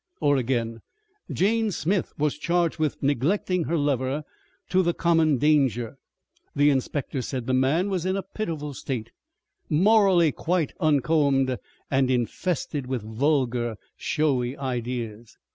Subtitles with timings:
[0.19, 0.79] "Or again,
[1.31, 4.23] Jane Smith was charged with neglecting her lover
[4.69, 5.99] to the common danger....
[6.55, 9.11] The inspector said the man was in a pitiful state,
[9.69, 11.55] morally quite uncombed
[11.91, 15.37] and infested with vulgar, showy ideas...."